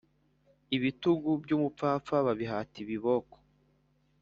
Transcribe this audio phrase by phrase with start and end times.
[0.75, 3.27] Ibitygu byumupfapfa babihata ibi book